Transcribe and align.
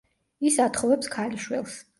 ის 0.51 0.57
ათხოვებს 0.65 1.13
ქალიშვილს. 1.19 1.81